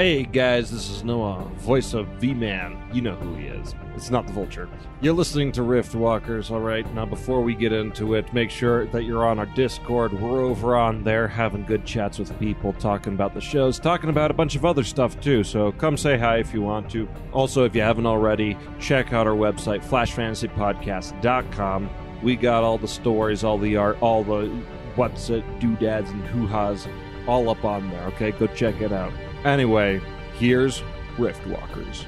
[0.00, 2.82] Hey guys, this is Noah, voice of V Man.
[2.90, 3.74] You know who he is.
[3.94, 4.66] It's not the Vulture.
[5.02, 6.90] You're listening to Rift Walkers, alright?
[6.94, 10.14] Now, before we get into it, make sure that you're on our Discord.
[10.14, 14.30] We're over on there having good chats with people, talking about the shows, talking about
[14.30, 15.44] a bunch of other stuff too.
[15.44, 17.06] So come say hi if you want to.
[17.34, 21.90] Also, if you haven't already, check out our website, flashfantasypodcast.com.
[22.22, 24.46] We got all the stories, all the art, all the
[24.94, 26.88] what's it, doodads and hoo ha's
[27.26, 28.30] all up on there, okay?
[28.30, 29.12] Go check it out.
[29.44, 30.00] Anyway,
[30.38, 30.82] here's
[31.16, 32.04] Riftwalkers.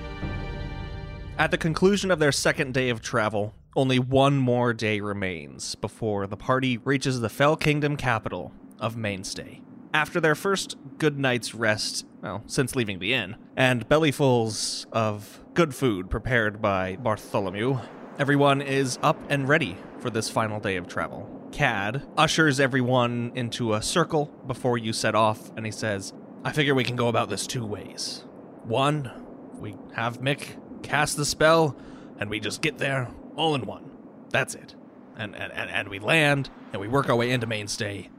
[1.39, 6.27] At the conclusion of their second day of travel, only one more day remains before
[6.27, 9.63] the party reaches the Fell Kingdom capital of Mainstay.
[9.95, 15.75] After their first good night's rest, well, since leaving the inn, and bellyfuls of good
[15.75, 17.79] food prepared by Bartholomew,
[18.19, 21.49] everyone is up and ready for this final day of travel.
[21.51, 26.13] Cad ushers everyone into a circle before you set off, and he says,
[26.45, 28.25] I figure we can go about this two ways.
[28.65, 29.11] One,
[29.59, 31.77] we have Mick cast the spell,
[32.19, 33.91] and we just get there all in one.
[34.31, 34.75] That's it.
[35.17, 38.11] And, and, and, and we land, and we work our way into Mainstay,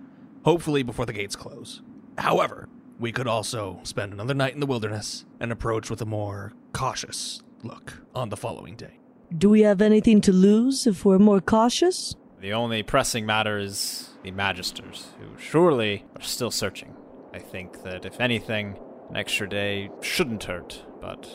[0.46, 1.82] hopefully before the gates close.
[2.18, 6.54] However, we could also spend another night in the wilderness and approach with a more
[6.72, 9.00] cautious look on the following day.
[9.38, 12.16] Do we have anything to lose if we're more cautious?
[12.40, 16.96] The only pressing matter is the Magisters, who surely are still searching.
[17.34, 18.78] I think that if anything,
[19.10, 21.30] an extra day shouldn't hurt, but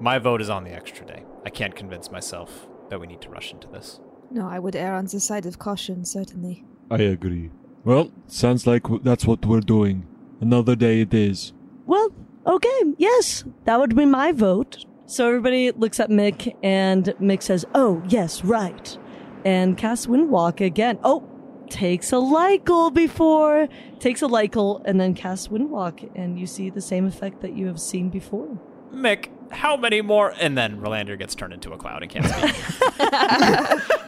[0.00, 1.24] my vote is on the extra day.
[1.44, 4.00] I can't convince myself that we need to rush into this.
[4.30, 6.64] No, I would err on the side of caution, certainly.
[6.90, 7.50] I agree.
[7.84, 10.06] Well, sounds like that's what we're doing.
[10.40, 11.52] Another day it is.
[11.86, 12.10] Well,
[12.46, 14.84] okay, yes, that would be my vote.
[15.06, 18.96] So everybody looks at Mick, and Mick says, Oh, yes, right.
[19.44, 20.98] And casts Windwalk again.
[21.02, 21.26] Oh,
[21.70, 23.68] takes a Lycal before,
[23.98, 27.66] takes a Lycal, and then casts Windwalk, and you see the same effect that you
[27.66, 28.58] have seen before.
[28.92, 30.34] Mick, how many more?
[30.40, 33.80] And then Rolander gets turned into a cloud and can't speak.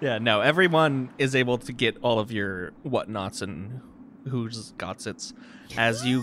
[0.00, 3.80] Yeah, no, everyone is able to get all of your whatnots and
[4.28, 5.32] who's gotsits
[5.76, 6.22] as you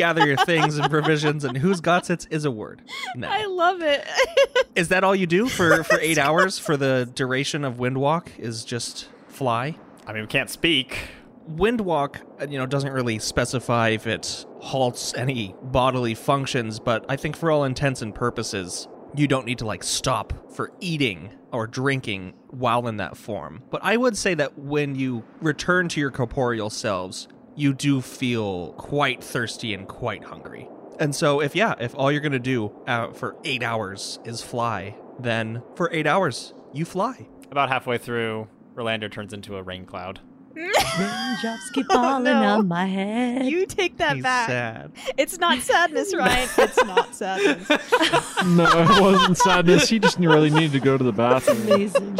[0.00, 2.82] gather your things and provisions, and whose gotsits is a word.
[3.14, 3.28] No.
[3.28, 4.06] I love it.
[4.74, 8.28] Is that all you do for, for eight hours for the duration of Windwalk?
[8.38, 9.76] Is just fly?
[10.06, 10.96] I mean, we can't speak.
[11.50, 17.16] Windwalk, uh, you know, doesn't really specify if it halts any bodily functions, but I
[17.16, 21.66] think for all intents and purposes, you don't need to like stop for eating or
[21.66, 23.62] drinking while in that form.
[23.70, 28.72] But I would say that when you return to your corporeal selves, you do feel
[28.74, 30.68] quite thirsty and quite hungry.
[30.98, 34.96] And so, if yeah, if all you're gonna do uh, for eight hours is fly,
[35.18, 37.26] then for eight hours you fly.
[37.50, 40.20] About halfway through, Rolander turns into a rain cloud.
[40.54, 42.32] Raindrops keep falling no.
[42.58, 43.46] on my head.
[43.46, 44.48] you take that He's back.
[44.48, 44.92] sad.
[45.16, 46.48] It's not sadness, Ryan.
[46.58, 47.68] it's not sadness.
[48.46, 49.88] No, it wasn't sadness.
[49.88, 51.60] He just really needed to go to the bathroom.
[51.72, 52.18] Amazing.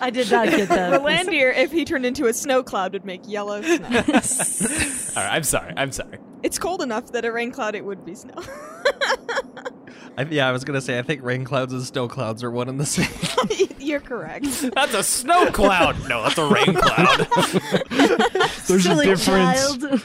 [0.00, 0.92] I did not get that.
[1.00, 3.74] Rolandier, if he turned into a snow cloud, would make yellow snow.
[5.16, 5.72] All right, I'm sorry.
[5.76, 6.18] I'm sorry.
[6.42, 8.34] it's cold enough that a rain cloud it would be snow.
[10.18, 12.68] I, yeah, I was gonna say I think rain clouds and snow clouds are one
[12.70, 13.68] and the same.
[13.78, 14.46] You're correct.
[14.74, 16.08] That's a snow cloud.
[16.08, 17.26] No, that's a rain cloud.
[18.66, 19.76] There's Silly a difference.
[19.76, 20.02] child.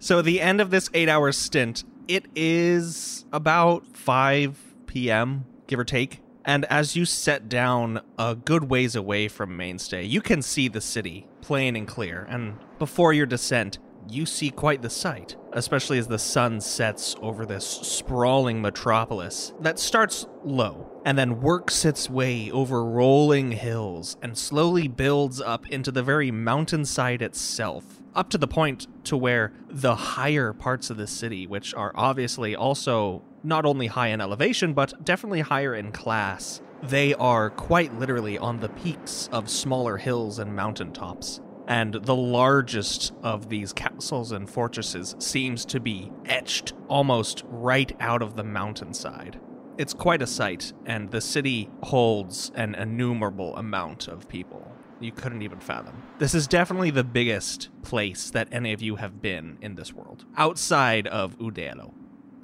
[0.00, 5.44] So the end of this eight-hour stint, it is about five p.m.
[5.68, 6.21] give or take.
[6.44, 10.80] And as you set down a good ways away from Mainstay, you can see the
[10.80, 12.26] city plain and clear.
[12.28, 17.46] And before your descent, you see quite the sight, especially as the sun sets over
[17.46, 24.36] this sprawling metropolis that starts low and then works its way over rolling hills and
[24.36, 29.94] slowly builds up into the very mountainside itself up to the point to where the
[29.94, 35.04] higher parts of the city which are obviously also not only high in elevation but
[35.04, 40.54] definitely higher in class they are quite literally on the peaks of smaller hills and
[40.54, 47.94] mountaintops and the largest of these castles and fortresses seems to be etched almost right
[48.00, 49.40] out of the mountainside.
[49.78, 54.70] It's quite a sight, and the city holds an innumerable amount of people.
[55.00, 56.02] You couldn't even fathom.
[56.18, 60.26] This is definitely the biggest place that any of you have been in this world,
[60.36, 61.94] outside of Udelo.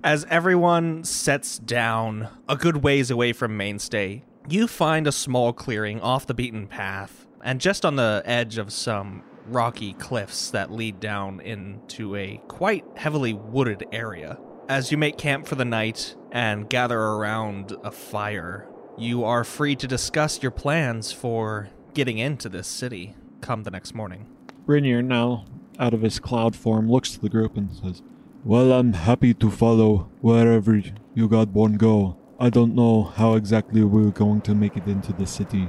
[0.05, 6.01] As everyone sets down a good ways away from Mainstay, you find a small clearing
[6.01, 11.01] off the beaten path and just on the edge of some rocky cliffs that lead
[11.01, 14.39] down into a quite heavily wooded area.
[14.69, 19.75] As you make camp for the night and gather around a fire, you are free
[19.75, 24.27] to discuss your plans for getting into this city come the next morning.
[24.65, 25.45] Rainier, now
[25.81, 28.01] out of his cloud form, looks to the group and says,
[28.45, 32.17] Well, I'm happy to follow wherever you Godborn go.
[32.39, 35.69] I don't know how exactly we're going to make it into the city.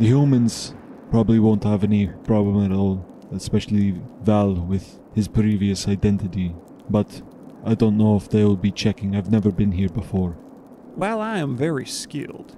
[0.00, 0.74] The humans
[1.10, 6.56] probably won't have any problem at all, especially Val with his previous identity.
[6.90, 7.22] But
[7.64, 9.14] I don't know if they'll be checking.
[9.14, 10.32] I've never been here before.
[10.96, 12.56] While I am very skilled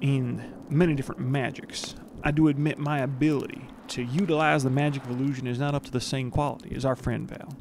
[0.00, 5.48] in many different magics, I do admit my ability to utilize the magic of illusion
[5.48, 7.56] is not up to the same quality as our friend Val.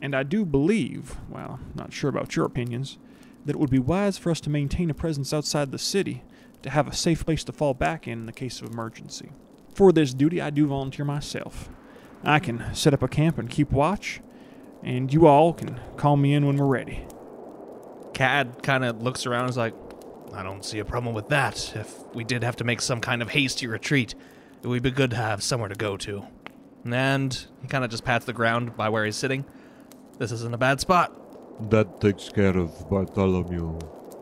[0.00, 2.98] And I do believe, well, not sure about your opinions,
[3.44, 6.24] that it would be wise for us to maintain a presence outside the city
[6.62, 9.30] to have a safe place to fall back in in the case of emergency.
[9.72, 11.68] For this duty, I do volunteer myself.
[12.24, 14.20] I can set up a camp and keep watch,
[14.82, 17.06] and you all can call me in when we're ready.
[18.14, 19.74] Cad kind of looks around and is like,
[20.32, 21.72] I don't see a problem with that.
[21.76, 24.14] If we did have to make some kind of hasty retreat,
[24.62, 26.26] it would be good to have somewhere to go to.
[26.84, 29.44] And he kind of just pats the ground by where he's sitting.
[30.18, 31.12] This isn't a bad spot.
[31.70, 33.78] That takes care of Bartholomew.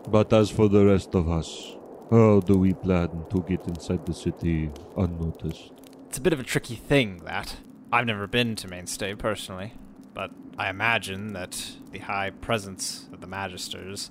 [0.08, 1.76] But as for the rest of us,
[2.10, 5.72] how do we plan to get inside the city unnoticed?
[6.08, 7.58] It's a bit of a tricky thing, that.
[7.92, 9.74] I've never been to Mainstay personally,
[10.14, 14.10] but I imagine that the high presence of the Magisters,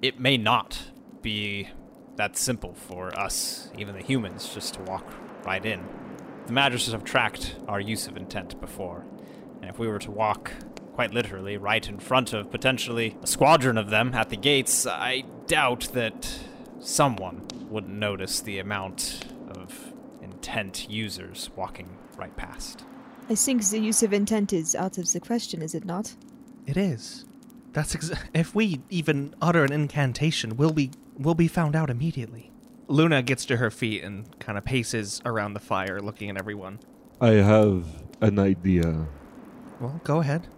[0.00, 0.84] it may not
[1.20, 1.68] be
[2.16, 5.04] that simple for us, even the humans, just to walk
[5.44, 5.86] right in.
[6.46, 9.04] The Magisters have tracked our use of intent before,
[9.60, 10.52] and if we were to walk
[10.94, 15.24] quite literally right in front of potentially a squadron of them at the gates, I
[15.46, 16.40] doubt that
[16.80, 19.92] someone wouldn't notice the amount of
[20.22, 22.84] intent users walking right past.
[23.28, 26.14] I think the use of intent is out of the question, is it not?
[26.66, 27.24] It is.
[27.72, 32.50] That's ex- if we even utter an incantation, we'll be we'll be found out immediately.
[32.88, 36.80] Luna gets to her feet and kind of paces around the fire, looking at everyone.
[37.20, 37.86] I have
[38.20, 39.06] an idea.
[39.78, 40.48] Well, go ahead.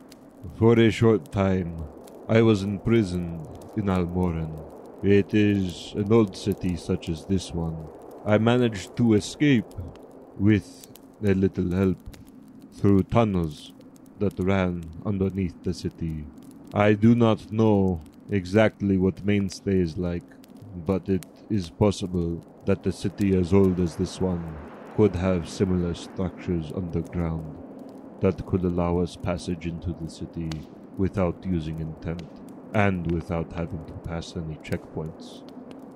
[0.50, 1.84] For a short time,
[2.28, 3.46] I was imprisoned
[3.76, 4.50] in Almoran.
[5.00, 7.76] It is an old city such as this one.
[8.24, 9.72] I managed to escape
[10.36, 10.90] with
[11.24, 11.98] a little help
[12.74, 13.72] through tunnels
[14.18, 16.24] that ran underneath the city.
[16.74, 20.28] I do not know exactly what Mainstay is like,
[20.74, 24.56] but it is possible that a city as old as this one
[24.96, 27.61] could have similar structures underground
[28.22, 30.48] that could allow us passage into the city
[30.96, 32.22] without using intent
[32.72, 35.42] and without having to pass any checkpoints.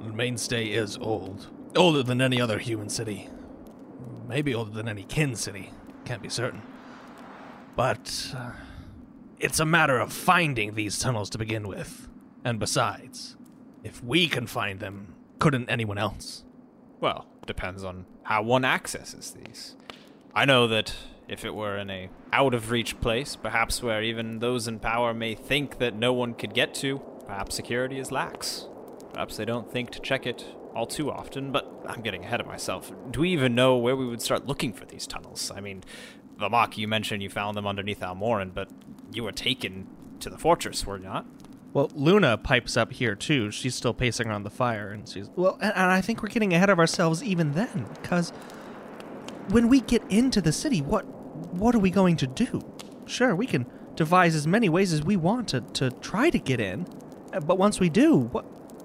[0.00, 1.46] The mainstay is old.
[1.76, 3.28] Older than any other human city.
[4.28, 5.70] Maybe older than any kin city.
[6.05, 6.62] Can't be certain.
[7.76, 8.50] But uh,
[9.38, 12.08] it's a matter of finding these tunnels to begin with.
[12.44, 13.37] And besides,
[13.84, 16.44] if we can find them, couldn't anyone else?
[17.00, 19.76] Well, depends on how one accesses these.
[20.36, 20.94] I know that
[21.28, 25.14] if it were in a out of reach place, perhaps where even those in power
[25.14, 28.66] may think that no one could get to, perhaps security is lax.
[29.14, 30.44] Perhaps they don't think to check it
[30.74, 32.92] all too often, but I'm getting ahead of myself.
[33.10, 35.50] Do we even know where we would start looking for these tunnels?
[35.56, 35.82] I mean,
[36.38, 38.68] Vamak, you mentioned you found them underneath Almoran, but
[39.10, 39.86] you were taken
[40.20, 41.24] to the fortress, were you not?
[41.72, 43.50] Well, Luna pipes up here too.
[43.50, 45.56] She's still pacing around the fire, and she's well.
[45.62, 48.34] And, and I think we're getting ahead of ourselves even then, because
[49.50, 51.04] when we get into the city, what
[51.54, 52.62] what are we going to do?
[53.06, 56.60] Sure, we can devise as many ways as we want to to try to get
[56.60, 56.87] in,
[57.32, 58.44] uh, but once we do, what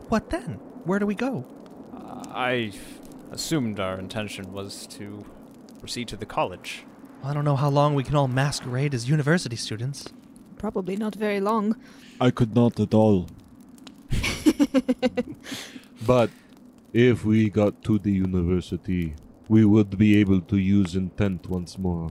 [0.09, 0.59] what then?
[0.85, 1.45] Where do we go?
[2.33, 2.71] I
[3.31, 5.25] assumed our intention was to
[5.79, 6.85] proceed to the college.
[7.21, 10.07] Well, I don't know how long we can all masquerade as university students.
[10.57, 11.75] Probably not very long.
[12.19, 13.27] I could not at all.
[16.05, 16.31] But
[16.93, 19.13] if we got to the university,
[19.51, 22.09] we would be able to use intent once more.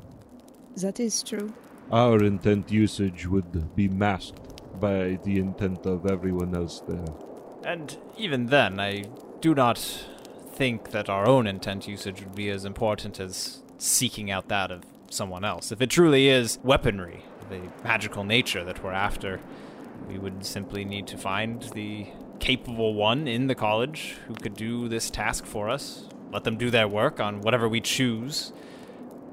[0.76, 1.54] That is true.
[1.90, 7.14] Our intent usage would be masked by the intent of everyone else there.
[7.64, 9.04] And even then, I
[9.40, 9.78] do not
[10.52, 14.82] think that our own intent usage would be as important as seeking out that of
[15.08, 15.72] someone else.
[15.72, 19.40] If it truly is weaponry, the magical nature that we're after,
[20.06, 22.06] we would simply need to find the
[22.38, 26.70] capable one in the college who could do this task for us, let them do
[26.70, 28.52] their work on whatever we choose,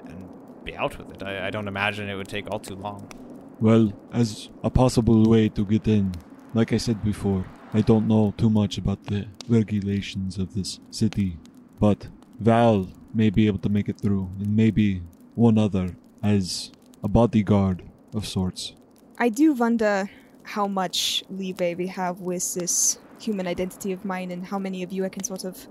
[0.06, 0.28] and
[0.64, 1.24] be out with it.
[1.24, 3.12] I, I don't imagine it would take all too long.
[3.60, 6.14] Well, as a possible way to get in,
[6.54, 11.38] like I said before, I don't know too much about the regulations of this city,
[11.80, 12.08] but
[12.40, 15.02] Val may be able to make it through, and maybe
[15.36, 16.72] one other as
[17.04, 18.74] a bodyguard of sorts.
[19.18, 20.10] I do wonder
[20.44, 24.92] how much leeway we have with this human identity of mine and how many of
[24.92, 25.68] you I can sort of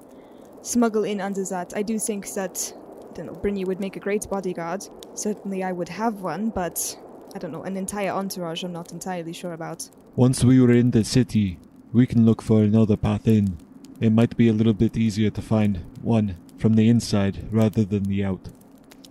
[0.63, 1.73] smuggle in under that.
[1.77, 2.73] I do think that,
[3.11, 4.87] I don't know, Brynja would make a great bodyguard.
[5.15, 6.99] Certainly I would have one, but
[7.35, 9.89] I don't know, an entire entourage I'm not entirely sure about.
[10.15, 11.59] Once we were in the city,
[11.93, 13.59] we can look for another path in.
[14.01, 18.05] It might be a little bit easier to find one from the inside rather than
[18.05, 18.49] the out.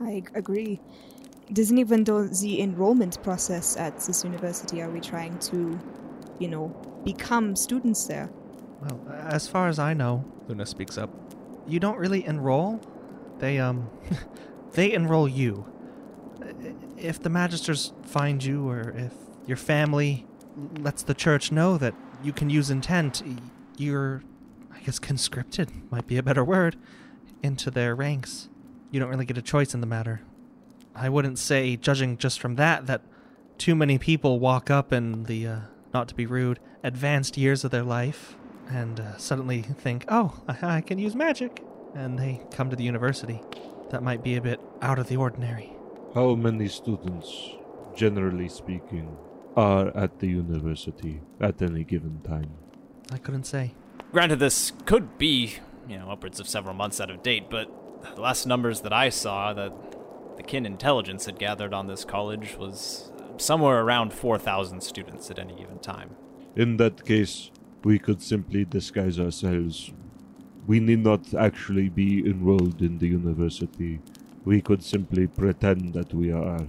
[0.02, 0.82] I agree.
[1.54, 5.80] Doesn't even though the enrollment process at this university are we trying to,
[6.40, 6.70] you know,
[7.04, 8.30] become students there?
[8.82, 9.00] Well,
[9.30, 11.10] as far as I know, Luna speaks up.
[11.67, 12.81] You don't really enroll.
[13.39, 13.89] They um,
[14.74, 15.65] they enroll you.
[16.98, 19.13] If the magisters find you, or if
[19.45, 20.25] your family
[20.79, 21.93] lets the church know that
[22.24, 23.22] you can use intent,
[23.77, 24.24] you're,
[24.74, 26.77] I guess, conscripted might be a better word,
[27.43, 28.50] into their ranks.
[28.91, 30.22] You don't really get a choice in the matter.
[30.95, 33.01] I wouldn't say, judging just from that, that
[33.57, 35.60] too many people walk up in the, uh,
[35.93, 38.38] not to be rude, advanced years of their life
[38.69, 41.63] and uh, suddenly think, oh, I, I can use magic.
[41.93, 43.41] And they come to the university.
[43.89, 45.72] That might be a bit out of the ordinary.
[46.13, 47.51] How many students,
[47.95, 49.17] generally speaking,
[49.55, 52.51] are at the university at any given time?
[53.12, 53.74] I couldn't say.
[54.12, 55.55] Granted, this could be,
[55.88, 57.69] you know, upwards of several months out of date, but
[58.15, 59.74] the last numbers that I saw that
[60.38, 65.55] the kin intelligence had gathered on this college was somewhere around 4,000 students at any
[65.55, 66.15] given time.
[66.55, 67.51] In that case,
[67.86, 69.94] we could simply disguise ourselves.
[70.65, 74.00] We need not actually be enrolled in the university.
[74.44, 76.65] We could simply pretend that we are.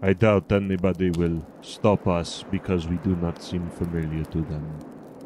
[0.00, 4.78] I doubt anybody will stop us because we do not seem familiar to them.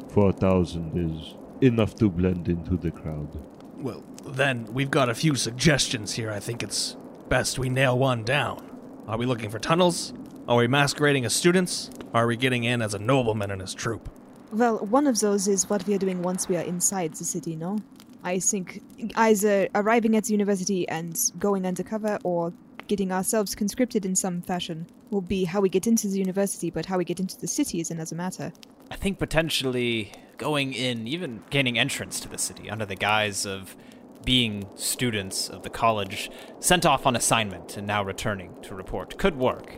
[0.09, 3.29] 4,000 is enough to blend into the crowd.
[3.77, 6.31] Well, then we've got a few suggestions here.
[6.31, 8.67] I think it's best we nail one down.
[9.07, 10.11] Are we looking for tunnels?
[10.47, 11.91] Are we masquerading as students?
[12.15, 14.09] Are we getting in as a nobleman and his troop?
[14.51, 17.55] Well, one of those is what we are doing once we are inside the city,
[17.55, 17.79] no?
[18.23, 18.81] I think
[19.15, 22.51] either arriving at the university and going undercover or
[22.87, 26.87] getting ourselves conscripted in some fashion will be how we get into the university, but
[26.87, 28.51] how we get into the city is another matter.
[28.89, 33.77] I think potentially going in, even gaining entrance to the city under the guise of
[34.25, 39.37] being students of the college, sent off on assignment and now returning to report, could
[39.37, 39.77] work.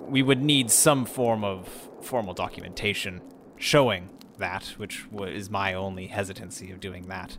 [0.00, 1.68] We would need some form of
[2.00, 3.20] formal documentation
[3.60, 7.36] showing that, which is my only hesitancy of doing that.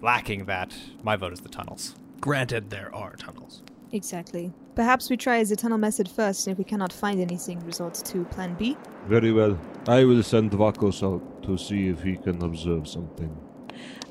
[0.00, 1.94] Lacking that, my vote is the tunnels.
[2.20, 3.62] Granted, there are tunnels.
[3.90, 4.52] Exactly.
[4.74, 8.24] Perhaps we try the tunnel method first, and if we cannot find anything, resort to
[8.26, 8.76] plan B.
[9.06, 9.58] Very well.
[9.86, 13.36] I will send Vakos out to see if he can observe something.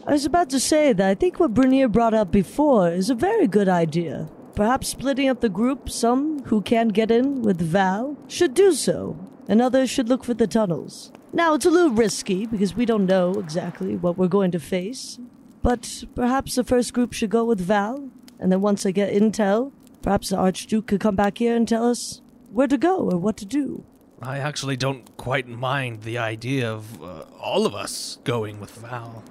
[0.06, 3.16] I was about to say that I think what Brunier brought up before is a
[3.16, 4.30] very good idea.
[4.54, 9.18] Perhaps splitting up the group, some who can get in with Val should do so,
[9.48, 11.12] and others should look for the tunnels.
[11.34, 15.18] Now, it's a little risky because we don't know exactly what we're going to face,
[15.64, 18.10] but perhaps the first group should go with Val,
[18.40, 19.72] and then once I get intel,
[20.02, 22.22] perhaps the Archduke could come back here and tell us
[22.52, 23.86] where to go or what to do.
[24.22, 29.24] I actually don't quite mind the idea of uh, all of us going with Val.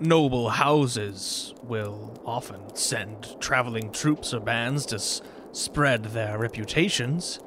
[0.00, 5.22] Noble houses will often send traveling troops or bands to s-
[5.52, 7.38] spread their reputations.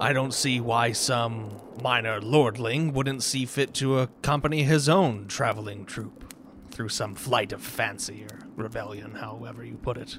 [0.00, 5.84] I don't see why some minor lordling wouldn't see fit to accompany his own traveling
[5.84, 6.32] troop
[6.70, 10.18] through some flight of fancy or rebellion, however you put it.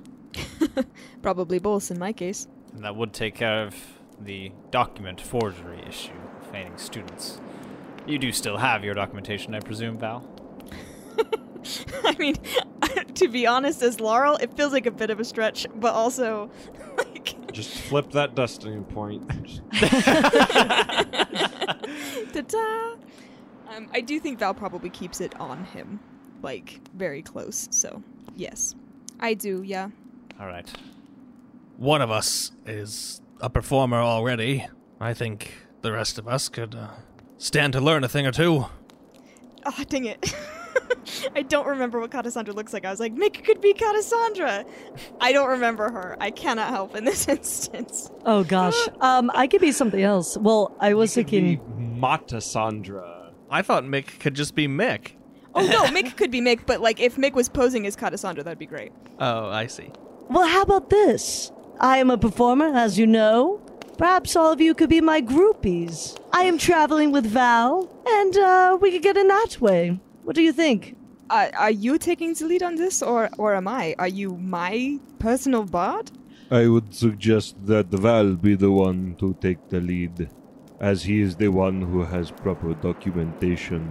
[1.24, 2.48] Probably both in my case.
[2.76, 3.76] And that would take care of
[4.20, 7.42] the document forgery issue of feigning students.
[8.06, 10.30] You do still have your documentation, I presume, Val?
[12.04, 12.36] I mean,
[13.16, 16.52] to be honest, as Laurel, it feels like a bit of a stretch, but also,
[16.98, 19.28] like, Just flip that destiny point.
[22.34, 22.96] Ta-da!
[23.70, 26.00] Um, I do think Val probably keeps it on him,
[26.42, 27.68] like very close.
[27.72, 28.04] So,
[28.36, 28.76] yes,
[29.20, 29.64] I do.
[29.64, 29.90] Yeah.
[30.40, 30.70] All right.
[31.78, 34.68] One of us is a performer already.
[35.00, 36.90] I think the rest of us could uh,
[37.38, 38.66] stand to learn a thing or two.
[39.66, 40.34] Oh, dang it.
[41.36, 42.86] I don't remember what Cassandra looks like.
[42.86, 44.66] I was like, Mick could be Cassandra.
[45.20, 46.18] I don't remember her.
[46.20, 48.10] I cannot help in this instance.
[48.26, 50.38] Oh gosh, um, I could be something else.
[50.38, 51.56] Well, I was You thinking.
[51.58, 51.62] be
[52.00, 53.32] Mata Sandra.
[53.50, 55.14] I thought Mick could just be Mick.
[55.54, 58.60] Oh no, Mick could be Mick, but like if Mick was posing as Cassandra, that'd
[58.60, 58.92] be great.
[59.20, 59.92] Oh, I see.
[60.30, 61.52] Well, how about this?
[61.80, 63.58] I am a performer, as you know.
[63.98, 66.18] Perhaps all of you could be my groupies.
[66.32, 70.00] I am traveling with Val, and uh, we could get in that way.
[70.24, 70.96] What do you think?
[71.30, 73.96] Uh, are you taking the lead on this, or or am I?
[73.98, 76.12] Are you my personal bard?
[76.52, 80.30] I would suggest that Val be the one to take the lead,
[80.80, 83.88] as he is the one who has proper documentation.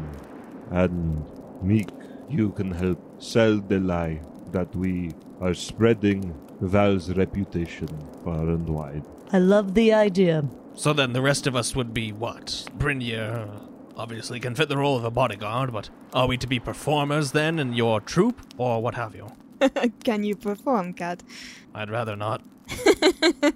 [0.71, 1.25] And
[1.65, 1.91] Mick,
[2.29, 4.21] you can help sell the lie
[4.53, 7.89] that we are spreading Val's reputation
[8.23, 9.05] far and wide.
[9.33, 10.45] I love the idea.
[10.75, 12.67] So then the rest of us would be what?
[12.79, 13.70] Brynja
[14.01, 17.59] obviously can fit the role of a bodyguard, but are we to be performers then
[17.59, 19.31] in your troupe, or what have you?
[20.05, 21.23] Can you perform, Cad?
[21.75, 22.43] I'd rather not.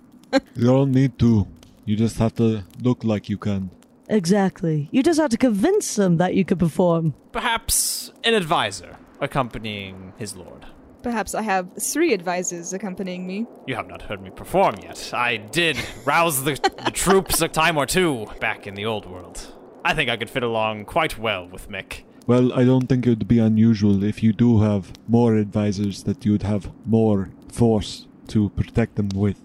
[0.57, 1.47] You don't need to.
[1.85, 3.71] You just have to look like you can.
[4.09, 4.89] Exactly.
[4.91, 7.15] You just have to convince them that you could perform.
[7.31, 10.67] Perhaps an advisor accompanying his lord.
[11.05, 13.47] Perhaps I have three advisors accompanying me.
[13.67, 15.13] You have not heard me perform yet.
[15.15, 19.55] I did rouse the, the troops a time or two back in the old world.
[19.85, 22.05] I think I could fit along quite well with Mick.
[22.27, 26.25] Well, I don't think it would be unusual if you do have more advisors that
[26.25, 29.39] you'd have more force to protect them with.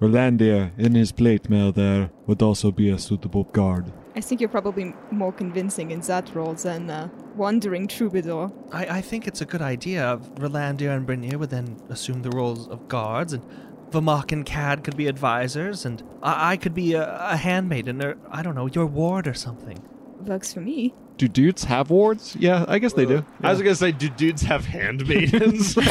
[0.00, 3.92] Rolandia, in his plate mail there, would also be a suitable guard.
[4.16, 8.50] I think you're probably more convincing in that role than uh, wandering troubadour.
[8.72, 10.18] I, I think it's a good idea.
[10.34, 13.42] Rolandia and Brynja would then assume the roles of guards, and
[13.90, 18.16] Vamak and Cad could be advisors, and I, I could be a, a handmaiden, or
[18.30, 19.78] I don't know, your ward or something.
[20.20, 20.94] Works for me.
[21.18, 22.36] Do dudes have wards?
[22.38, 23.24] Yeah, I guess they do.
[23.42, 25.76] I was gonna say, do dudes have handmaidens?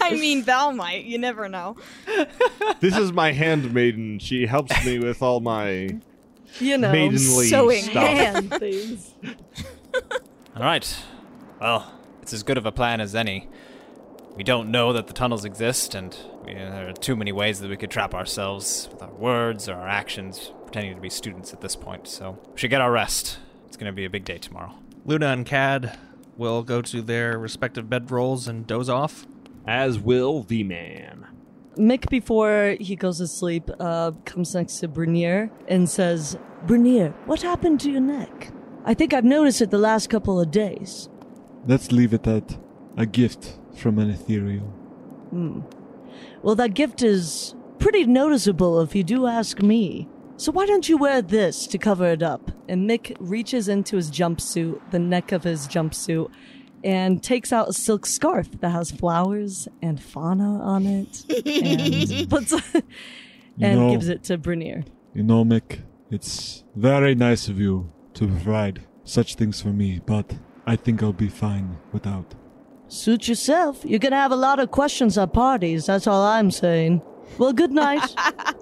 [0.00, 1.04] I mean, Val might.
[1.04, 1.76] You never know.
[2.80, 4.18] this is my handmaiden.
[4.18, 5.98] She helps me with all my
[6.58, 8.06] You know, maidenly sewing stuff.
[8.06, 9.14] hand things.
[10.56, 10.96] All right.
[11.60, 11.92] Well,
[12.22, 13.48] it's as good of a plan as any.
[14.36, 17.68] We don't know that the tunnels exist, and we, there are too many ways that
[17.68, 21.60] we could trap ourselves with our words or our actions, pretending to be students at
[21.60, 22.08] this point.
[22.08, 23.38] So we should get our rest.
[23.66, 24.74] It's going to be a big day tomorrow.
[25.04, 25.98] Luna and Cad
[26.36, 29.26] will go to their respective bedrolls and doze off.
[29.66, 31.26] As will the man.
[31.76, 37.42] Mick, before he goes to sleep, uh, comes next to Bernier and says, Bernier, what
[37.42, 38.52] happened to your neck?
[38.84, 41.08] I think I've noticed it the last couple of days.
[41.66, 42.58] Let's leave it at
[42.96, 44.66] a gift from an ethereal.
[45.30, 45.60] Hmm.
[46.42, 50.08] Well, that gift is pretty noticeable if you do ask me.
[50.36, 52.50] So why don't you wear this to cover it up?
[52.68, 56.30] And Mick reaches into his jumpsuit, the neck of his jumpsuit,
[56.82, 62.52] and takes out a silk scarf that has flowers and fauna on it, and puts
[63.60, 64.84] and know- gives it to Brunier.
[65.12, 70.38] You know, Mick, it's very nice of you to provide such things for me, but
[70.66, 72.34] I think I'll be fine without.
[72.90, 73.84] Suit yourself.
[73.84, 75.86] You're gonna have a lot of questions at parties.
[75.86, 77.02] That's all I'm saying.
[77.38, 78.14] Well, good night.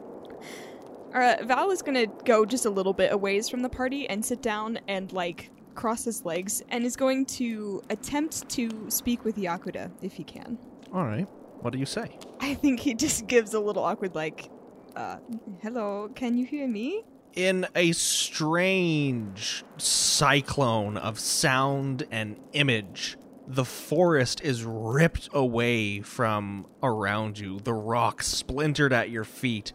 [1.14, 4.43] Uh, Val is gonna go just a little bit away from the party and sit
[4.43, 9.91] down and like cross his legs and is going to attempt to speak with Yakuda
[10.03, 10.59] if he can.
[10.93, 11.27] All right.
[11.61, 12.19] What do you say?
[12.41, 14.51] I think he just gives a little awkward like,
[14.97, 15.17] uh,
[15.62, 17.05] hello, can you hear me?
[17.35, 23.17] in a strange cyclone of sound and image.
[23.51, 29.73] The forest is ripped away from around you, the rocks splintered at your feet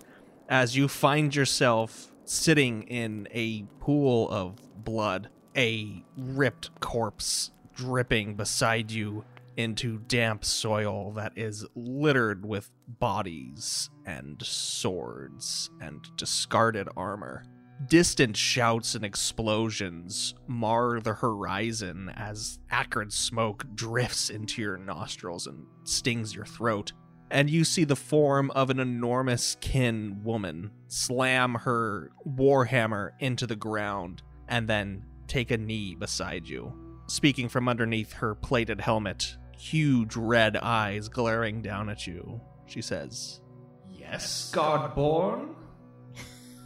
[0.48, 8.92] as you find yourself sitting in a pool of blood, a ripped corpse dripping beside
[8.92, 9.26] you
[9.58, 17.44] into damp soil that is littered with bodies and swords and discarded armor.
[17.88, 25.66] Distant shouts and explosions mar the horizon as acrid smoke drifts into your nostrils and
[25.84, 26.94] stings your throat.
[27.32, 33.56] And you see the form of an enormous kin woman slam her warhammer into the
[33.56, 36.74] ground and then take a knee beside you.
[37.08, 43.42] Speaking from underneath her plated helmet, huge red eyes glaring down at you, she says,
[43.90, 45.56] Yes, Godborn?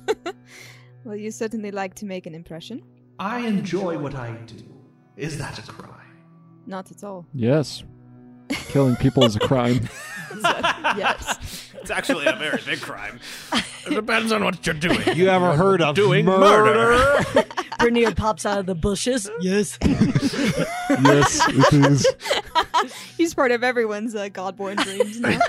[1.07, 2.83] Well, you certainly like to make an impression.
[3.17, 4.61] I enjoy what I do.
[5.15, 6.17] Is that a crime?
[6.65, 7.25] Not at all.
[7.33, 7.85] Yes.
[8.49, 9.87] Killing people is a crime.
[10.43, 11.71] yes.
[11.75, 13.21] It's actually a very big crime.
[13.53, 14.99] It depends on what you're doing.
[15.15, 17.23] You ever heard of Doing murder?
[17.79, 19.31] Bernier pops out of the bushes.
[19.39, 19.77] Yes.
[19.81, 22.05] yes, it is.
[23.15, 25.39] He's part of everyone's uh, Godborn dreams now.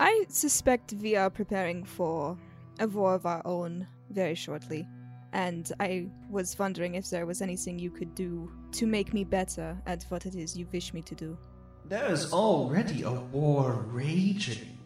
[0.00, 2.38] I suspect we are preparing for
[2.78, 4.88] a war of our own very shortly.
[5.34, 9.76] And I was wondering if there was anything you could do to make me better
[9.84, 11.36] at what it is you wish me to do.
[11.84, 14.78] There is already a war raging,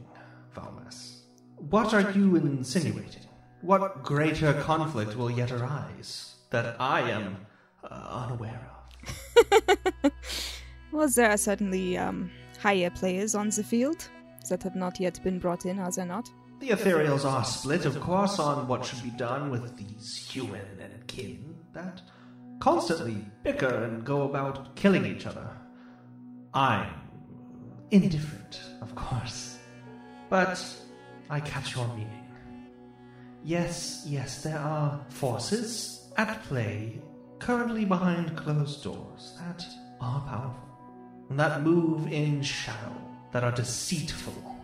[0.52, 1.20] Valmas.
[1.70, 3.28] What are you insinuating?
[3.60, 7.36] What greater conflict will yet arise that I am
[7.84, 8.68] uh, unaware
[10.02, 10.12] of?
[10.90, 14.08] Well, there are certainly um, higher players on the field
[14.48, 16.28] that have not yet been brought in, are there not?
[16.60, 21.06] The Ethereals are split, of course, on what should be done with these human and
[21.06, 22.00] kin that
[22.60, 25.48] constantly bicker and go about killing each other.
[26.54, 26.88] I'm
[27.90, 29.58] indifferent, of course.
[30.30, 30.64] but
[31.30, 32.24] I catch your meaning.
[33.42, 37.00] Yes, yes, there are forces at play
[37.38, 39.64] currently behind closed doors that
[40.00, 40.68] are powerful,
[41.28, 42.96] and that move in shadow,
[43.34, 44.56] that are deceitful.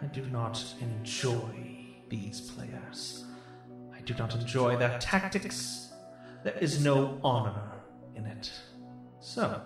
[0.00, 3.24] I do not enjoy these players.
[3.92, 5.92] I do not enjoy their tactics.
[6.44, 7.72] There is no honor
[8.14, 8.52] in it.
[9.18, 9.60] So,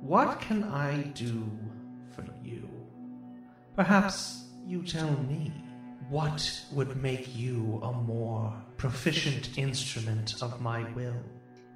[0.00, 1.46] what can I do
[2.14, 2.70] for you?
[3.76, 5.52] Perhaps you tell me
[6.08, 11.22] what would make you a more proficient instrument of my will.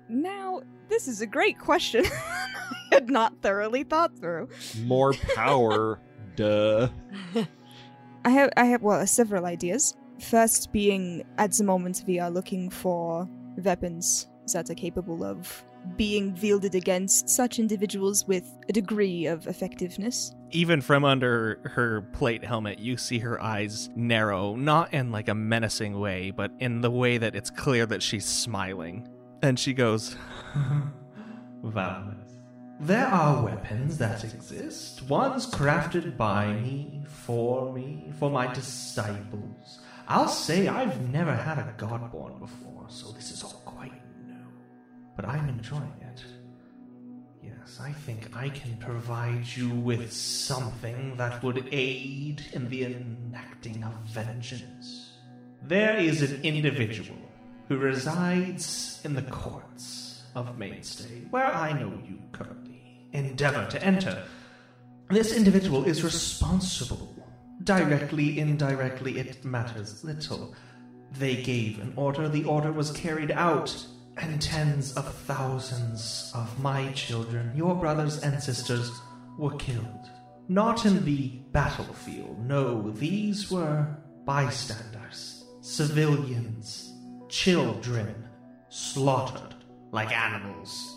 [0.08, 2.06] Now, this is a great question.
[2.14, 4.48] I had not thoroughly thought through.
[4.84, 6.00] More power.
[6.36, 6.88] Duh.
[8.24, 9.96] I have, I have, well, several ideas.
[10.20, 15.64] First, being at the moment we are looking for weapons that are capable of
[15.96, 20.34] being wielded against such individuals with a degree of effectiveness.
[20.50, 25.34] Even from under her plate helmet, you see her eyes narrow, not in like a
[25.34, 29.08] menacing way, but in the way that it's clear that she's smiling.
[29.42, 30.16] And she goes,
[31.62, 32.23] Valmus.
[32.84, 39.78] There are weapons that exist, ones crafted by me, for me, for my disciples.
[40.06, 43.94] I'll say I've never had a godborn before, so this is all quite
[44.26, 44.36] new.
[45.16, 46.24] But I'm enjoying it.
[47.42, 53.82] Yes, I think I can provide you with something that would aid in the enacting
[53.82, 55.12] of vengeance.
[55.62, 57.16] There is an individual
[57.66, 62.73] who resides in the courts of Mainstay, where I know you currently
[63.14, 64.22] endeavor to enter.
[65.08, 67.14] This individual is responsible.
[67.62, 70.54] Directly, indirectly, it matters little.
[71.12, 76.92] They gave an order, the order was carried out, and tens of thousands of my
[76.92, 78.90] children, your brothers and sisters,
[79.38, 80.10] were killed.
[80.48, 86.92] Not in the battlefield, no, these were bystanders, civilians,
[87.28, 88.14] children,
[88.68, 89.54] slaughtered
[89.90, 90.93] like animals.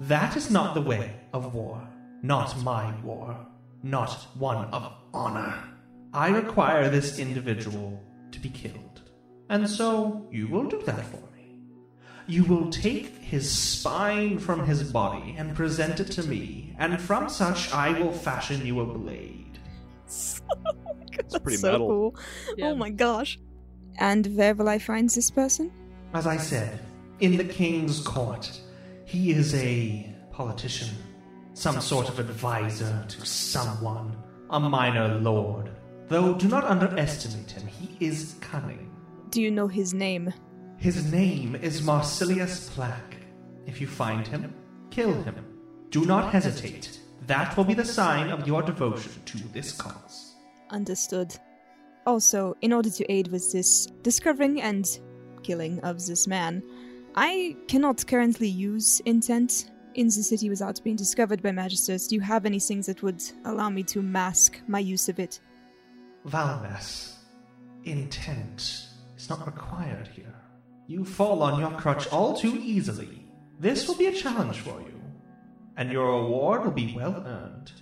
[0.00, 1.80] That is not the way of war,
[2.22, 3.36] not my war,
[3.82, 5.54] not one of honor.
[6.12, 8.02] I require this individual
[8.32, 9.02] to be killed,
[9.48, 11.60] and so you will do that for me.
[12.26, 17.28] You will take his spine from his body and present it to me, and from
[17.28, 19.58] such I will fashion you a blade.
[20.04, 21.88] That's pretty so metal.
[21.88, 22.16] cool.
[22.62, 23.38] Oh my gosh.
[23.98, 25.70] And where will I find this person?
[26.14, 26.80] As I said,
[27.20, 28.60] in the king's court,
[29.12, 30.88] he is a politician,
[31.52, 34.16] some sort of advisor to someone,
[34.48, 35.70] a minor lord.
[36.08, 38.90] Though do not underestimate him, he is cunning.
[39.28, 40.32] Do you know his name?
[40.78, 43.16] His name is Marsilius Plaque.
[43.66, 44.54] If you find him,
[44.90, 45.44] kill him.
[45.90, 46.98] Do not hesitate.
[47.26, 50.36] That will be the sign of your devotion to this cause.
[50.70, 51.36] Understood.
[52.06, 54.86] Also, in order to aid with this discovering and
[55.42, 56.62] killing of this man,
[57.14, 62.08] I cannot currently use intent in the city without being discovered by magisters.
[62.08, 65.38] Do you have anything that would allow me to mask my use of it?
[66.26, 67.16] Valmas,
[67.84, 70.34] intent is not required here.
[70.86, 73.26] You fall on your crutch all too easily.
[73.60, 75.00] This will be a challenge for you,
[75.76, 77.72] and your reward will be well earned.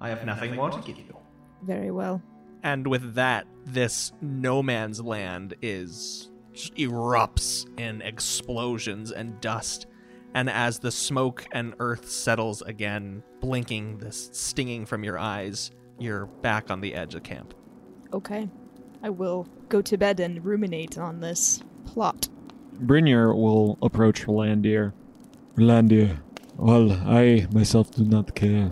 [0.00, 1.16] I have nothing more to give you.
[1.62, 2.22] Very well.
[2.62, 9.86] And with that, this no man's land is just erupts in explosions and dust.
[10.34, 16.26] And as the smoke and earth settles again, blinking, this stinging from your eyes, you're
[16.26, 17.54] back on the edge of camp.
[18.12, 18.48] Okay.
[19.02, 22.28] I will go to bed and ruminate on this plot.
[22.84, 24.92] Brynjar will approach Rolandir.
[25.56, 26.20] Rolandia,
[26.56, 28.70] well, I myself do not care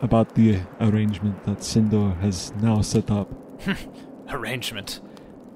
[0.00, 3.30] about the arrangement that Sindor has now set up.
[4.28, 5.00] Arrangement.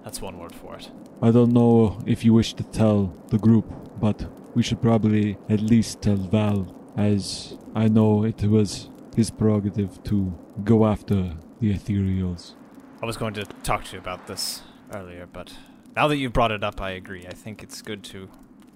[0.07, 0.89] That's one word for it.
[1.21, 3.67] I don't know if you wish to tell the group,
[3.99, 10.01] but we should probably at least tell Val, as I know it was his prerogative
[10.05, 12.55] to go after the ethereals.
[13.03, 14.63] I was going to talk to you about this
[14.95, 15.53] earlier, but
[15.97, 17.27] now that you've brought it up, I agree.
[17.27, 18.29] I think it's good to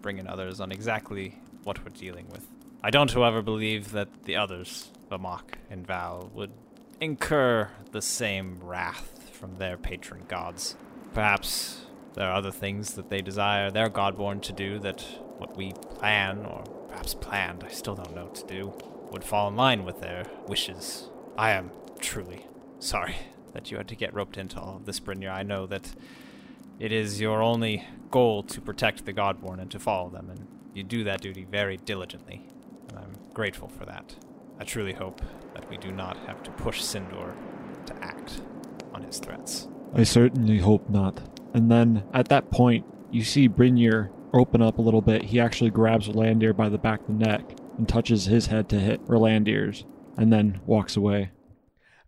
[0.03, 2.45] bring in others on exactly what we're dealing with.
[2.83, 6.51] I don't, however, believe that the others, Vamak and Val, would
[7.01, 10.75] incur the same wrath from their patron gods.
[11.13, 11.81] Perhaps
[12.15, 15.05] there are other things that they desire their godborn to do that
[15.39, 18.73] what we plan, or perhaps planned, I still don't know to do,
[19.11, 21.09] would fall in line with their wishes.
[21.37, 22.47] I am truly
[22.79, 23.17] sorry
[23.53, 25.33] that you had to get roped into all of this, Brynjar.
[25.33, 25.95] I know that
[26.79, 30.83] it is your only goal to protect the Godborn and to follow them, and you
[30.83, 32.43] do that duty very diligently,
[32.89, 34.15] and I'm grateful for that.
[34.59, 35.23] I truly hope
[35.55, 37.35] that we do not have to push Sindor
[37.87, 38.41] to act
[38.93, 39.69] on his threats.
[39.95, 41.21] I certainly hope not.
[41.53, 45.25] And then at that point, you see Brynir open up a little bit.
[45.25, 47.43] He actually grabs Rolandir by the back of the neck
[47.77, 49.85] and touches his head to hit Rolandir's,
[50.17, 51.31] and then walks away.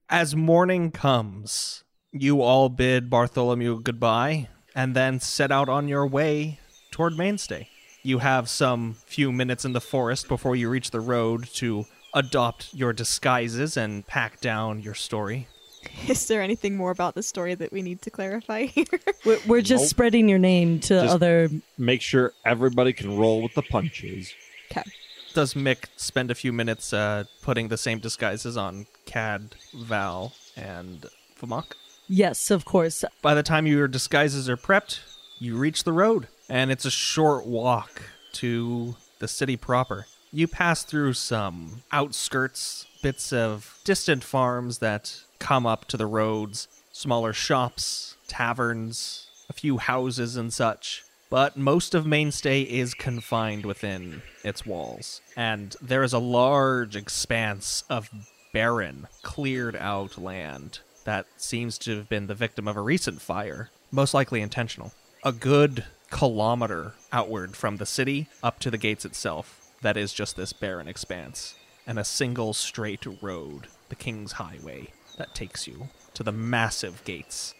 [0.08, 6.60] As morning comes, you all bid Bartholomew goodbye and then set out on your way
[6.90, 7.68] toward Mainstay.
[8.02, 12.74] You have some few minutes in the forest before you reach the road to adopt
[12.74, 15.48] your disguises and pack down your story.
[16.08, 18.84] Is there anything more about the story that we need to clarify here?
[19.24, 19.90] We're, we're just Nope.
[19.90, 21.48] spreading your name to Just- other.
[21.78, 24.32] Make sure everybody can roll with the punches.
[25.34, 31.06] Does Mick spend a few minutes uh, putting the same disguises on Cad, Val, and
[31.40, 31.72] Vamak?
[32.06, 33.02] Yes, of course.
[33.22, 35.00] By the time your disguises are prepped,
[35.38, 38.02] you reach the road, and it's a short walk
[38.34, 40.06] to the city proper.
[40.32, 46.68] You pass through some outskirts, bits of distant farms that come up to the roads,
[46.92, 51.02] smaller shops, taverns, a few houses, and such.
[51.30, 57.82] But most of Mainstay is confined within its walls, and there is a large expanse
[57.90, 58.08] of
[58.52, 63.70] barren, cleared out land that seems to have been the victim of a recent fire,
[63.90, 64.92] most likely intentional.
[65.24, 70.36] A good kilometer outward from the city up to the gates itself, that is just
[70.36, 76.22] this barren expanse, and a single straight road, the King's Highway, that takes you to
[76.22, 77.54] the massive gates.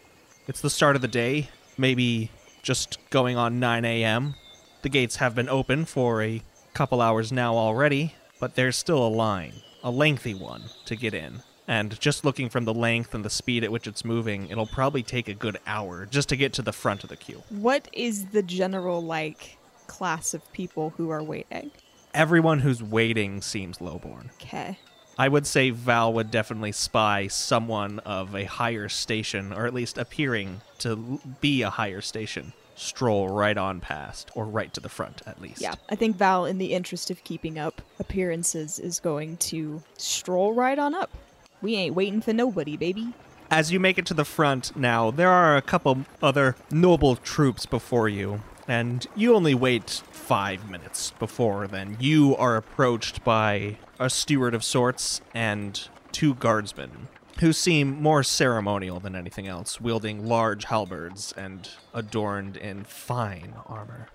[0.47, 2.29] It's the start of the day, maybe
[2.61, 4.35] just going on 9 a.m.
[4.81, 6.41] The gates have been open for a
[6.73, 11.41] couple hours now already, but there's still a line, a lengthy one, to get in.
[11.67, 15.01] And just looking from the length and the speed at which it's moving, it'll probably
[15.01, 17.41] take a good hour just to get to the front of the queue.
[17.49, 21.71] what is the general like class of people who are waiting?
[22.13, 24.29] Everyone who's waiting seems lowborn.
[24.41, 24.77] Okay.
[25.17, 29.97] I would say Val would definitely spy someone of a higher station, or at least
[29.97, 35.21] appearing to be a higher station, stroll right on past, or right to the front
[35.27, 35.61] at least.
[35.61, 40.53] Yeah, I think Val, in the interest of keeping up appearances, is going to stroll
[40.53, 41.11] right on up.
[41.61, 43.13] We ain't waiting for nobody, baby.
[43.51, 47.67] As you make it to the front now, there are a couple other noble troops
[47.67, 51.97] before you, and you only wait five minutes before then.
[51.99, 57.07] You are approached by a steward of sorts and two guardsmen
[57.39, 64.07] who seem more ceremonial than anything else, wielding large halberds and adorned in fine armor.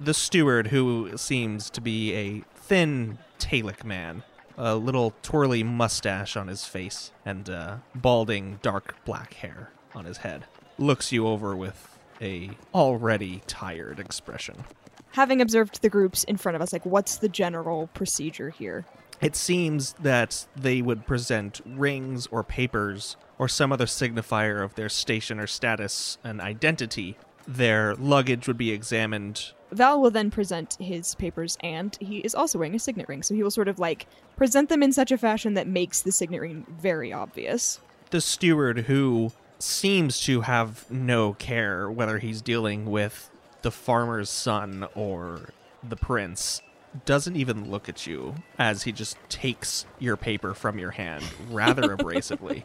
[0.00, 4.24] The steward, who seems to be a thin Talic man,
[4.58, 10.18] a little twirly mustache on his face, and uh, balding dark black hair on his
[10.18, 10.46] head,
[10.78, 11.91] looks you over with
[12.22, 14.64] a already tired expression.
[15.12, 18.86] Having observed the groups in front of us, like, what's the general procedure here?
[19.20, 24.88] It seems that they would present rings or papers or some other signifier of their
[24.88, 27.18] station or status and identity.
[27.46, 32.58] Their luggage would be examined Val will then present his papers, and he is also
[32.58, 34.06] wearing a signet ring, so he will sort of like
[34.36, 37.80] present them in such a fashion that makes the signet ring very obvious.
[38.10, 43.30] the steward who seems to have no care whether he's dealing with
[43.62, 45.50] the farmer's son or
[45.88, 46.60] the prince.
[47.04, 51.82] Doesn't even look at you as he just takes your paper from your hand rather
[51.96, 52.64] abrasively.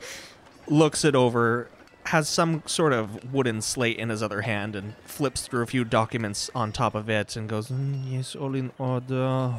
[0.68, 1.70] Looks it over
[2.06, 5.84] has some sort of wooden slate in his other hand and flips through a few
[5.84, 9.54] documents on top of it and goes "Mm, yes all in order.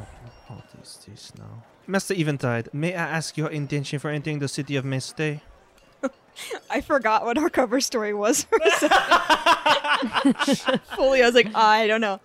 [0.47, 1.63] What is this now?
[1.87, 5.41] Master eventide may i ask your intention for entering the city of Meste?
[6.69, 8.43] I forgot what our cover story was.
[8.43, 10.81] for a second.
[10.95, 12.19] Fully, I was like, I don't know.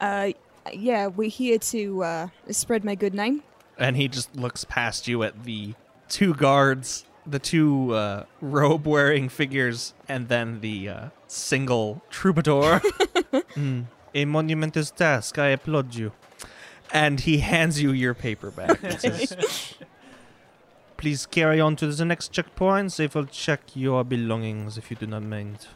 [0.00, 0.32] Uh,
[0.72, 3.42] yeah, we're here to uh, spread my good name.
[3.78, 5.74] and he just looks past you at the
[6.08, 12.80] two guards, the two uh, robe-wearing figures, and then the uh, single troubadour.
[13.56, 15.38] Mm, A monumentous task.
[15.38, 16.12] I applaud you.
[16.92, 18.82] And he hands you your paper back.
[18.82, 19.74] It says,
[20.96, 22.96] Please carry on to the next checkpoint.
[22.96, 25.66] They will check your belongings if you do not mind.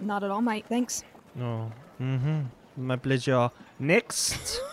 [0.00, 0.64] Not at all, mate.
[0.68, 1.04] Thanks.
[1.34, 1.70] No.
[2.00, 2.40] Mm-hmm.
[2.76, 3.50] My pleasure.
[3.78, 4.60] Next.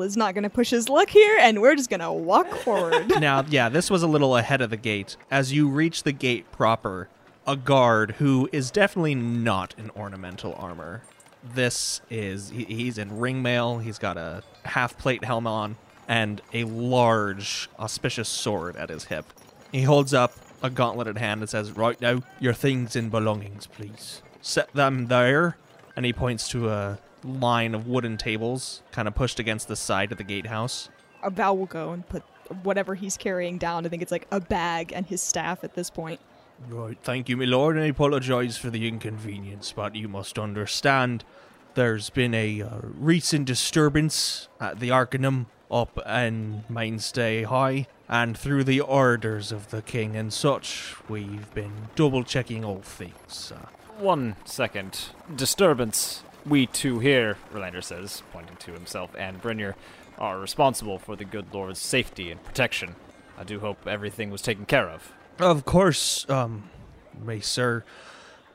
[0.00, 3.08] Is not going to push his luck here, and we're just going to walk forward.
[3.20, 5.16] now, yeah, this was a little ahead of the gate.
[5.30, 7.08] As you reach the gate proper,
[7.46, 11.02] a guard who is definitely not in ornamental armor.
[11.54, 13.82] This is he, he's in ringmail.
[13.82, 15.76] He's got a half plate helm on
[16.08, 19.26] and a large auspicious sword at his hip.
[19.70, 24.22] He holds up a gauntleted hand and says, "Right now, your things and belongings, please.
[24.40, 25.56] Set them there."
[25.94, 30.10] And he points to a line of wooden tables, kind of pushed against the side
[30.10, 30.88] of the gatehouse.
[31.26, 32.22] Val will go and put
[32.62, 33.84] whatever he's carrying down.
[33.84, 36.20] I think it's like a bag and his staff at this point.
[36.68, 41.24] Right, thank you, my lord, and I apologize for the inconvenience, but you must understand
[41.74, 48.64] there's been a uh, recent disturbance at the Arcanum up in Mainstay High, and through
[48.64, 53.52] the orders of the king and such, we've been double checking all things.
[53.54, 53.66] Uh,
[53.98, 55.10] One second.
[55.34, 56.22] Disturbance.
[56.46, 59.74] We two here, Relander says, pointing to himself and Brynjar,
[60.18, 62.94] are responsible for the good lord's safety and protection.
[63.38, 65.12] I do hope everything was taken care of.
[65.38, 66.70] Of course, um,
[67.22, 67.84] may sir,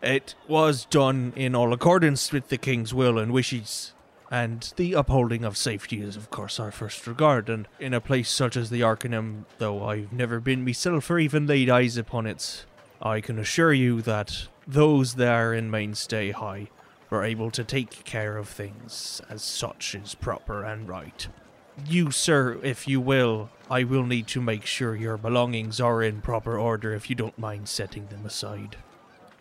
[0.01, 3.93] it was done in all accordance with the king's will and wishes,
[4.33, 7.49] and the upholding of safety is, of course, our first regard.
[7.49, 11.45] And in a place such as the Arcanum, though I've never been myself or even
[11.45, 12.65] laid eyes upon it,
[12.99, 16.69] I can assure you that those there in Mainstay High
[17.11, 21.27] are able to take care of things as such is proper and right.
[21.87, 26.21] You, sir, if you will, I will need to make sure your belongings are in
[26.21, 28.77] proper order if you don't mind setting them aside.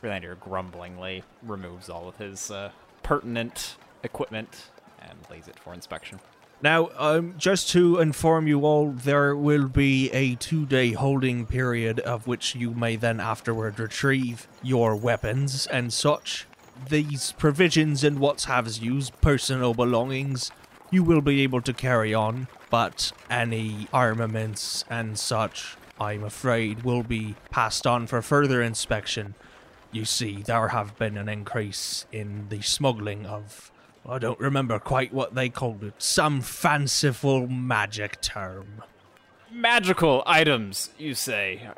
[0.02, 4.68] Relander grumblingly removes all of his uh, pertinent equipment
[5.08, 6.20] and lays it for inspection.
[6.62, 11.98] Now, um, just to inform you all, there will be a two day holding period
[12.00, 16.46] of which you may then afterward retrieve your weapons and such.
[16.88, 20.52] These provisions and what have yous, personal belongings,
[20.92, 27.02] you will be able to carry on, but any armaments and such, I'm afraid, will
[27.02, 29.34] be passed on for further inspection.
[29.90, 33.71] You see, there have been an increase in the smuggling of
[34.08, 35.94] I don't remember quite what they called it.
[35.98, 38.82] Some fanciful magic term.
[39.50, 41.68] Magical items, you say?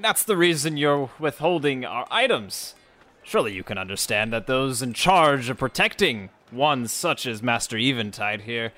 [0.00, 2.74] That's the reason you're withholding our items.
[3.22, 8.42] Surely you can understand that those in charge of protecting one such as Master Eventide
[8.42, 8.72] here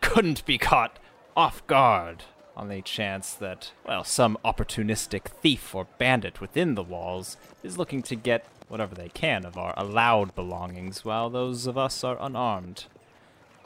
[0.00, 0.98] couldn't be caught
[1.36, 2.24] off guard
[2.56, 8.02] on the chance that, well, some opportunistic thief or bandit within the walls is looking
[8.02, 12.86] to get whatever they can of our allowed belongings while those of us are unarmed.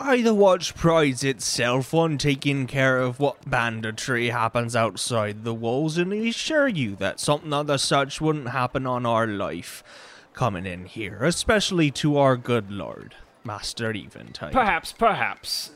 [0.01, 5.97] I, the Watch prides itself on taking care of what banditry happens outside the walls,
[5.97, 9.85] and I assure you that something of the such wouldn't happen on our life
[10.35, 13.15] coming in here, especially to our good lord,
[13.45, 14.53] Master Eventide.
[14.53, 15.71] Perhaps, perhaps,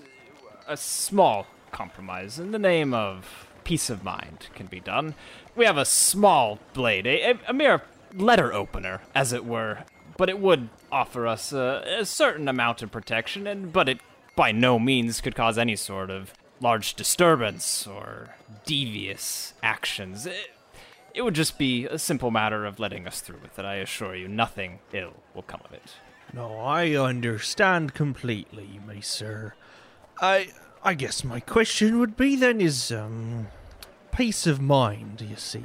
[0.67, 5.15] a small compromise in the name of peace of mind can be done.
[5.55, 7.83] We have a small blade, a, a mere
[8.15, 9.85] letter opener, as it were,
[10.17, 14.01] but it would offer us a, a certain amount of protection, and but it
[14.37, 20.27] by no means could cause any sort of large disturbance or devious actions.
[20.27, 20.51] It,
[21.15, 23.65] it would just be a simple matter of letting us through with it.
[23.65, 25.95] I assure you, nothing ill will come of it.
[26.33, 29.55] No, I understand completely, my sir.
[30.21, 30.51] I
[30.83, 33.49] I guess my question would be then is um
[34.13, 35.65] peace of mind, you see.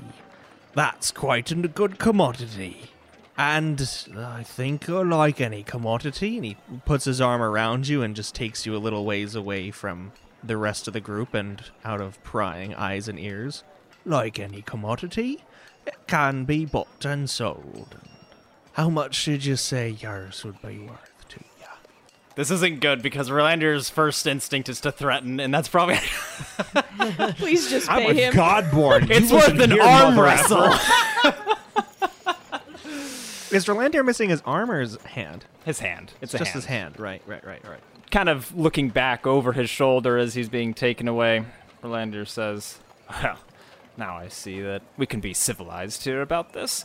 [0.75, 2.89] That's quite a good commodity.
[3.37, 8.35] And I think like any commodity, and he puts his arm around you and just
[8.35, 10.11] takes you a little ways away from
[10.43, 13.63] the rest of the group and out of prying eyes and ears.
[14.05, 15.43] Like any commodity,
[15.87, 17.97] it can be bought and sold.
[18.73, 21.14] How much did you say yours would be worth?
[22.35, 25.95] This isn't good because Rolander's first instinct is to threaten, and that's probably
[27.37, 28.33] Please just pay I'm a him.
[28.33, 29.09] godborn.
[29.09, 30.63] it's You worth listen an here, arm mother wrestle.
[30.65, 31.57] effer.
[33.55, 35.45] Is Rolandir missing his arm or his hand?
[35.63, 36.11] his hand.
[36.21, 36.55] It's, a just hand.
[36.55, 36.99] his hand.
[36.99, 37.79] Right, right, right, right.
[38.11, 41.43] Kind of looking back over his shoulder as he's being taken away,
[41.83, 43.37] Rolander says, "Well,
[43.97, 46.83] now I see that we can be civilized here about this.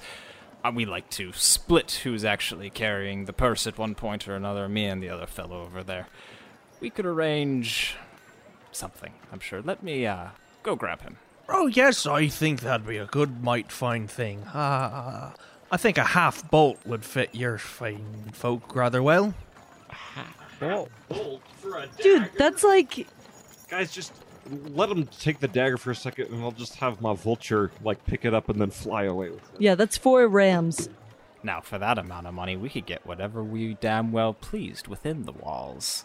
[0.62, 4.68] Uh, we like to split who's actually carrying the purse at one point or another.
[4.68, 6.06] Me and the other fellow over there.
[6.80, 7.96] We could arrange
[8.72, 9.12] something.
[9.32, 9.62] I'm sure.
[9.62, 10.28] Let me uh,
[10.62, 11.16] go grab him."
[11.48, 14.44] Oh yes, I think that'd be a good, might fine thing.
[14.44, 15.32] Uh,
[15.72, 19.34] I think a half bolt would fit your fine folk rather well.
[22.02, 23.06] Dude, that's like
[23.68, 24.12] Guys, just
[24.50, 28.04] let him take the dagger for a second, and I'll just have my vulture like
[28.04, 29.60] pick it up and then fly away with it.
[29.60, 30.88] yeah, that's four rams.
[31.42, 35.24] Now, for that amount of money, we could get whatever we damn well pleased within
[35.24, 36.04] the walls.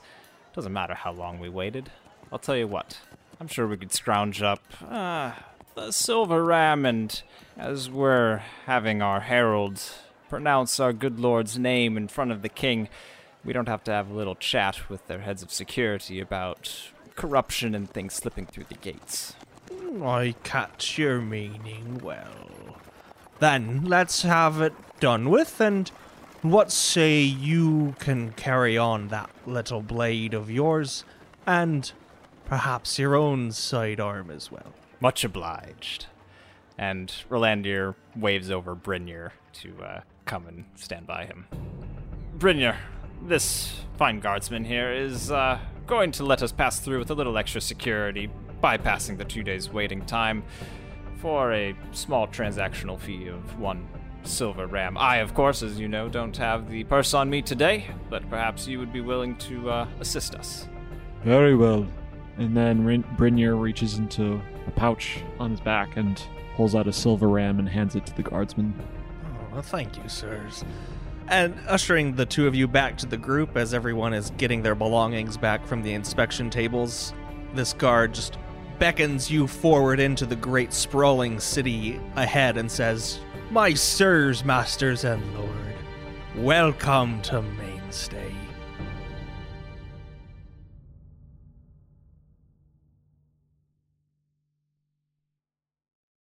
[0.54, 1.92] Doesn't matter how long we waited.
[2.32, 3.00] I'll tell you what,
[3.40, 5.34] I'm sure we could scrounge up uh,
[5.76, 7.22] the silver ram, and
[7.58, 9.82] as we're having our herald
[10.30, 12.90] pronounce our good lord's name in front of the king,
[13.44, 17.74] we don't have to have a little chat with their heads of security about corruption
[17.74, 19.34] and things slipping through the gates.
[20.04, 22.78] I catch your meaning well.
[23.40, 25.90] Then let's have it done with, and
[26.42, 31.04] what say you can carry on that little blade of yours,
[31.46, 31.92] and
[32.46, 34.74] perhaps your own sidearm as well.
[35.00, 36.08] Much obliged.
[36.78, 41.48] And Rolandir waves over Brynir to uh, come and stand by him.
[42.38, 42.76] Brynir,
[43.22, 47.38] this fine guardsman here is uh, going to let us pass through with a little
[47.38, 48.30] extra security,
[48.64, 50.44] bypassing the two days waiting time
[51.18, 53.88] for a small transactional fee of one
[54.24, 54.98] silver ram.
[54.98, 58.68] I, of course, as you know, don't have the purse on me today, but perhaps
[58.68, 60.68] you would be willing to uh, assist us.
[61.24, 61.88] Very well.
[62.38, 66.22] And then Rin- Brynir reaches into a pouch on his back and
[66.56, 68.74] pulls out a silver ram and hands it to the guardsman.
[69.26, 70.66] Oh, well, thank you, sirs.
[71.28, 74.76] And ushering the two of you back to the group as everyone is getting their
[74.76, 77.14] belongings back from the inspection tables,
[77.56, 78.38] this guard just
[78.78, 83.20] beckons you forward into the great sprawling city ahead and says,
[83.50, 85.76] My sirs, masters, and lord,
[86.36, 88.45] welcome to Mainstay.